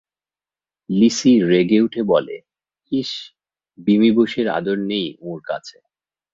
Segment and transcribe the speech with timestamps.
[0.89, 2.35] লিসি রেগে উঠে বলে,
[2.91, 3.11] ইস,
[3.77, 5.77] বিমি বোসের আদর নেই ওঁর কাছে!